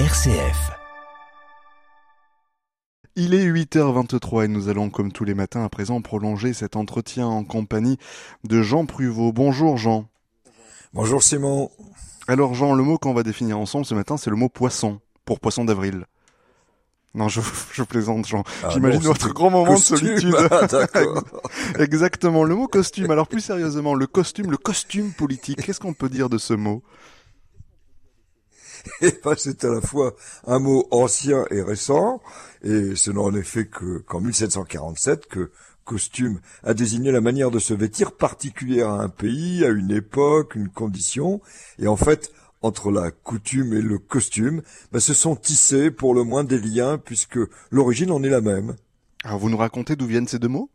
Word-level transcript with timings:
RCF. 0.00 0.72
Il 3.14 3.32
est 3.32 3.46
8h23 3.46 4.44
et 4.44 4.48
nous 4.48 4.68
allons, 4.68 4.90
comme 4.90 5.12
tous 5.12 5.22
les 5.22 5.34
matins 5.34 5.62
à 5.62 5.68
présent, 5.68 6.00
prolonger 6.00 6.52
cet 6.52 6.74
entretien 6.74 7.28
en 7.28 7.44
compagnie 7.44 7.96
de 8.42 8.60
Jean 8.60 8.86
Pruvot. 8.86 9.32
Bonjour 9.32 9.76
Jean. 9.76 10.08
Bonjour 10.94 11.22
Simon. 11.22 11.70
Alors 12.26 12.54
Jean, 12.54 12.74
le 12.74 12.82
mot 12.82 12.98
qu'on 12.98 13.14
va 13.14 13.22
définir 13.22 13.56
ensemble 13.56 13.84
ce 13.84 13.94
matin, 13.94 14.16
c'est 14.16 14.30
le 14.30 14.36
mot 14.36 14.48
poisson, 14.48 14.98
pour 15.24 15.38
poisson 15.38 15.64
d'avril. 15.64 16.06
Non, 17.14 17.28
je, 17.28 17.40
je 17.72 17.84
plaisante, 17.84 18.26
Jean. 18.26 18.42
Ah 18.64 18.70
J'imagine 18.70 19.02
votre 19.02 19.32
grand 19.32 19.50
moment 19.50 19.74
costume. 19.74 19.96
de 19.98 20.20
solitude. 20.20 20.34
Ah. 20.50 21.78
Exactement, 21.78 22.42
le 22.42 22.56
mot 22.56 22.66
costume. 22.66 23.12
Alors 23.12 23.28
plus 23.28 23.42
sérieusement, 23.42 23.94
le 23.94 24.08
costume, 24.08 24.50
le 24.50 24.56
costume 24.56 25.12
politique, 25.12 25.62
qu'est-ce 25.62 25.78
qu'on 25.78 25.94
peut 25.94 26.08
dire 26.08 26.28
de 26.28 26.38
ce 26.38 26.54
mot? 26.54 26.82
C'est 29.36 29.64
à 29.64 29.68
la 29.68 29.80
fois 29.80 30.14
un 30.46 30.58
mot 30.58 30.86
ancien 30.90 31.44
et 31.50 31.62
récent, 31.62 32.20
et 32.62 32.94
ce 32.94 33.10
n'est 33.10 33.18
en 33.18 33.34
effet 33.34 33.66
que 33.66 33.98
qu'en 33.98 34.20
1747 34.20 35.26
que 35.26 35.50
costume 35.84 36.40
a 36.62 36.74
désigné 36.74 37.12
la 37.12 37.20
manière 37.20 37.50
de 37.50 37.58
se 37.58 37.74
vêtir 37.74 38.12
particulière 38.12 38.88
à 38.88 39.02
un 39.02 39.08
pays, 39.08 39.64
à 39.64 39.68
une 39.68 39.90
époque, 39.90 40.54
une 40.54 40.70
condition, 40.70 41.40
et 41.78 41.86
en 41.86 41.96
fait, 41.96 42.32
entre 42.62 42.90
la 42.90 43.10
coutume 43.10 43.74
et 43.74 43.82
le 43.82 43.98
costume, 43.98 44.62
ben, 44.90 45.00
se 45.00 45.12
sont 45.12 45.36
tissés 45.36 45.90
pour 45.90 46.14
le 46.14 46.24
moins 46.24 46.44
des 46.44 46.58
liens, 46.58 46.98
puisque 46.98 47.38
l'origine 47.70 48.10
en 48.10 48.22
est 48.22 48.30
la 48.30 48.40
même. 48.40 48.74
Alors 49.22 49.38
vous 49.38 49.50
nous 49.50 49.56
racontez 49.56 49.96
d'où 49.96 50.06
viennent 50.06 50.28
ces 50.28 50.38
deux 50.38 50.48
mots? 50.48 50.70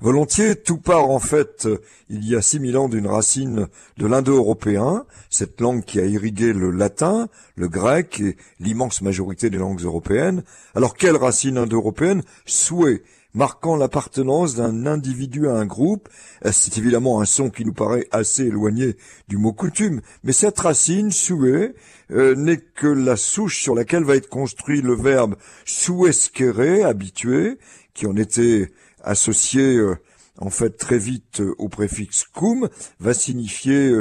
Volontiers, 0.00 0.56
tout 0.56 0.78
part 0.78 1.10
en 1.10 1.18
fait 1.18 1.66
euh, 1.66 1.80
il 2.08 2.26
y 2.26 2.34
a 2.34 2.42
6000 2.42 2.76
ans 2.76 2.88
d'une 2.88 3.06
racine 3.06 3.68
de 3.96 4.06
l'indo-européen, 4.06 5.04
cette 5.30 5.60
langue 5.60 5.84
qui 5.84 6.00
a 6.00 6.04
irrigué 6.04 6.52
le 6.52 6.70
latin, 6.70 7.28
le 7.56 7.68
grec 7.68 8.20
et 8.20 8.36
l'immense 8.60 9.02
majorité 9.02 9.50
des 9.50 9.58
langues 9.58 9.82
européennes. 9.82 10.42
Alors 10.74 10.94
quelle 10.94 11.16
racine 11.16 11.58
indo-européenne? 11.58 12.22
Souhait, 12.46 13.02
marquant 13.34 13.76
l'appartenance 13.76 14.54
d'un 14.54 14.86
individu 14.86 15.48
à 15.48 15.52
un 15.52 15.66
groupe. 15.66 16.08
Euh, 16.44 16.50
C'est 16.52 16.78
évidemment 16.78 17.20
un 17.20 17.24
son 17.24 17.50
qui 17.50 17.64
nous 17.64 17.72
paraît 17.72 18.06
assez 18.10 18.44
éloigné 18.44 18.96
du 19.28 19.36
mot 19.36 19.52
coutume, 19.52 20.00
mais 20.24 20.32
cette 20.32 20.58
racine, 20.58 21.10
souhait, 21.10 21.74
euh, 22.10 22.34
n'est 22.34 22.58
que 22.58 22.86
la 22.86 23.16
souche 23.16 23.62
sur 23.62 23.74
laquelle 23.74 24.04
va 24.04 24.16
être 24.16 24.28
construit 24.28 24.82
le 24.82 24.94
verbe 24.94 25.36
souesquere, 25.64 26.84
habitué, 26.84 27.58
qui 27.94 28.06
en 28.06 28.16
était 28.16 28.70
associé 29.02 29.76
euh, 29.76 29.96
en 30.38 30.50
fait 30.50 30.76
très 30.76 30.98
vite 30.98 31.42
au 31.58 31.68
préfixe 31.68 32.24
cum, 32.32 32.68
va 33.00 33.12
signifier 33.12 33.92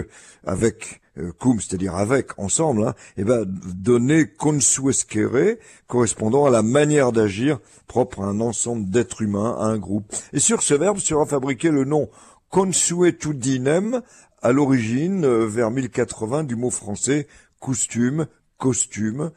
avec 0.45 1.01
cum, 1.39 1.59
c'est-à-dire 1.59 1.95
avec, 1.95 2.37
ensemble, 2.37 2.87
hein, 2.87 2.95
et 3.17 3.23
va 3.23 3.43
donner 3.45 4.27
consuesquere, 4.27 5.57
correspondant 5.87 6.45
à 6.45 6.49
la 6.49 6.61
manière 6.61 7.11
d'agir 7.11 7.59
propre 7.87 8.21
à 8.21 8.25
un 8.25 8.39
ensemble 8.41 8.89
d'êtres 8.89 9.21
humains, 9.21 9.55
à 9.59 9.65
un 9.65 9.77
groupe. 9.77 10.13
Et 10.33 10.39
sur 10.39 10.61
ce 10.61 10.73
verbe 10.73 10.99
sera 10.99 11.25
fabriqué 11.25 11.69
le 11.69 11.85
nom 11.85 12.09
consuetudinem, 12.49 14.01
à 14.41 14.51
l'origine, 14.51 15.25
euh, 15.25 15.45
vers 15.45 15.71
1080, 15.71 16.43
du 16.43 16.55
mot 16.55 16.69
français 16.69 17.27
costume, 17.59 18.27
costume. 18.57 19.31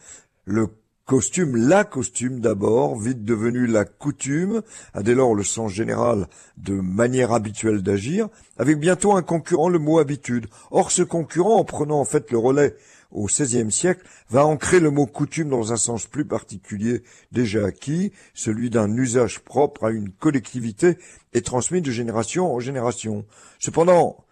Le 0.45 0.69
costume, 1.11 1.57
la 1.57 1.83
costume 1.83 2.39
d'abord, 2.39 2.97
vite 2.97 3.25
devenu 3.25 3.67
la 3.67 3.85
coutume, 3.85 4.63
a 4.95 5.03
dès 5.03 5.17
lors 5.17 5.35
le 5.35 5.43
sens 5.43 5.73
général 5.73 6.29
de 6.57 6.75
manière 6.75 7.33
habituelle 7.33 7.83
d'agir, 7.83 8.29
avec 8.59 8.79
bientôt 8.79 9.17
un 9.17 9.23
concurrent, 9.23 9.69
le 9.69 9.81
mot 9.81 9.99
habitude. 9.99 10.47
Or, 10.71 10.93
ce 10.93 11.03
concurrent, 11.03 11.57
en 11.57 11.65
prenant 11.65 11.99
en 11.99 12.05
fait 12.05 12.31
le 12.31 12.39
relais 12.39 12.77
au 13.11 13.27
XVIe 13.27 13.73
siècle, 13.73 14.07
va 14.29 14.47
ancrer 14.47 14.79
le 14.79 14.93
mot 14.93 15.07
coutume 15.07 15.49
dans 15.49 15.73
un 15.73 15.77
sens 15.77 16.07
plus 16.07 16.25
particulier 16.25 17.03
déjà 17.33 17.67
acquis, 17.67 18.13
celui 18.33 18.71
d'un 18.71 18.97
usage 18.97 19.41
propre 19.41 19.87
à 19.87 19.91
une 19.91 20.11
collectivité 20.11 20.97
et 21.33 21.43
transmis 21.43 21.83
de 21.83 21.91
génération 21.91 22.55
en 22.55 22.61
génération. 22.61 23.25
Cependant, 23.59 24.25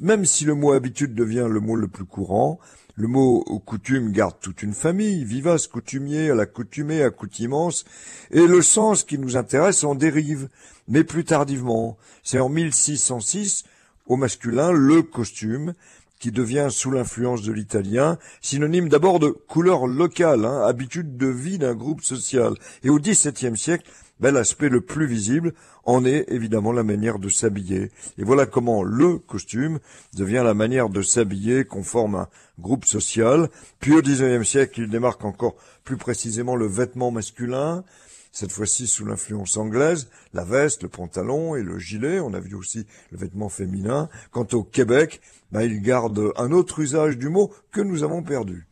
même 0.00 0.24
si 0.24 0.44
le 0.44 0.54
mot 0.54 0.72
habitude 0.72 1.14
devient 1.14 1.46
le 1.48 1.60
mot 1.60 1.76
le 1.76 1.88
plus 1.88 2.04
courant, 2.04 2.58
le 2.94 3.08
mot 3.08 3.42
coutume 3.64 4.12
garde 4.12 4.36
toute 4.40 4.62
une 4.62 4.74
famille, 4.74 5.24
vivace, 5.24 5.66
coutumier, 5.66 6.30
à 6.30 6.34
l'accoutumée, 6.34 7.02
accoutumance, 7.02 7.84
et 8.30 8.46
le 8.46 8.60
sens 8.60 9.02
qui 9.02 9.18
nous 9.18 9.36
intéresse 9.36 9.82
en 9.82 9.94
dérive, 9.94 10.48
mais 10.88 11.04
plus 11.04 11.24
tardivement. 11.24 11.96
C'est 12.22 12.38
en 12.38 12.50
1606, 12.50 13.64
au 14.06 14.16
masculin, 14.16 14.72
le 14.72 15.02
costume, 15.02 15.72
qui 16.18 16.30
devient, 16.30 16.68
sous 16.70 16.90
l'influence 16.90 17.42
de 17.42 17.52
l'italien, 17.52 18.18
synonyme 18.42 18.88
d'abord 18.88 19.18
de 19.18 19.28
couleur 19.28 19.86
locale, 19.86 20.44
hein, 20.44 20.62
habitude 20.64 21.16
de 21.16 21.26
vie 21.26 21.58
d'un 21.58 21.74
groupe 21.74 22.02
social. 22.02 22.54
Et 22.84 22.90
au 22.90 22.98
XVIIe 22.98 23.56
siècle, 23.56 23.90
ben, 24.22 24.32
l'aspect 24.32 24.68
le 24.68 24.80
plus 24.80 25.06
visible 25.06 25.52
en 25.84 26.04
est 26.04 26.26
évidemment 26.28 26.70
la 26.70 26.84
manière 26.84 27.18
de 27.18 27.28
s'habiller. 27.28 27.90
Et 28.18 28.22
voilà 28.22 28.46
comment 28.46 28.84
le 28.84 29.18
costume 29.18 29.80
devient 30.14 30.42
la 30.44 30.54
manière 30.54 30.88
de 30.88 31.02
s'habiller 31.02 31.64
conforme 31.64 32.14
à 32.14 32.20
un 32.20 32.28
groupe 32.60 32.84
social. 32.84 33.48
Puis 33.80 33.92
au 33.92 34.00
XIXe 34.00 34.48
siècle, 34.48 34.82
il 34.82 34.88
démarque 34.88 35.24
encore 35.24 35.56
plus 35.82 35.96
précisément 35.96 36.54
le 36.54 36.68
vêtement 36.68 37.10
masculin, 37.10 37.82
cette 38.30 38.52
fois-ci 38.52 38.86
sous 38.86 39.04
l'influence 39.04 39.56
anglaise, 39.56 40.08
la 40.34 40.44
veste, 40.44 40.84
le 40.84 40.88
pantalon 40.88 41.56
et 41.56 41.64
le 41.64 41.80
gilet. 41.80 42.20
On 42.20 42.32
a 42.32 42.38
vu 42.38 42.54
aussi 42.54 42.86
le 43.10 43.18
vêtement 43.18 43.48
féminin. 43.48 44.08
Quant 44.30 44.46
au 44.52 44.62
Québec, 44.62 45.20
ben, 45.50 45.62
il 45.62 45.82
garde 45.82 46.32
un 46.36 46.52
autre 46.52 46.78
usage 46.78 47.18
du 47.18 47.28
mot 47.28 47.52
que 47.72 47.80
nous 47.80 48.04
avons 48.04 48.22
perdu. 48.22 48.68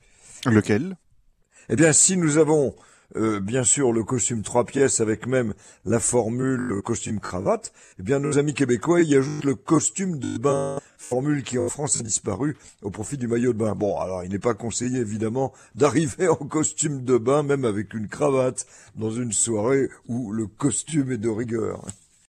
Lequel? 0.46 0.96
Eh 1.68 1.74
bien, 1.74 1.92
si 1.92 2.16
nous 2.16 2.38
avons 2.38 2.76
euh, 3.16 3.41
bien 3.41 3.65
sûr 3.65 3.93
le 3.93 4.04
costume 4.04 4.43
trois 4.43 4.65
pièces 4.65 5.00
avec 5.00 5.26
même 5.26 5.54
la 5.84 6.00
formule 6.00 6.60
le 6.60 6.82
costume 6.82 7.21
cravate, 7.21 7.72
eh 7.98 8.03
bien 8.03 8.19
nos 8.19 8.38
amis 8.38 8.54
québécois 8.54 9.03
y 9.03 9.16
ajoutent 9.16 9.44
le 9.44 9.54
costume 9.54 10.19
de 10.19 10.38
bain, 10.38 10.78
formule 10.97 11.43
qui 11.43 11.59
en 11.59 11.69
France 11.69 11.98
a 11.98 12.03
disparu 12.03 12.56
au 12.82 12.91
profit 12.91 13.16
du 13.16 13.26
maillot 13.26 13.53
de 13.53 13.59
bain. 13.59 13.75
Bon, 13.75 13.98
alors 13.98 14.22
il 14.22 14.31
n'est 14.31 14.38
pas 14.38 14.54
conseillé 14.54 15.00
évidemment 15.00 15.53
d'arriver 15.75 16.28
en 16.28 16.37
costume 16.37 17.04
de 17.04 17.19
bain, 17.19 17.43
même 17.43 17.65
avec 17.65 17.94
une 17.94 18.09
cravate, 18.09 18.66
dans 18.97 19.10
une 19.10 19.32
soirée 19.32 19.88
où 20.09 20.32
le 20.32 20.47
costume 20.47 21.12
est 21.12 21.19
de 21.19 21.28
rigueur. 21.28 21.84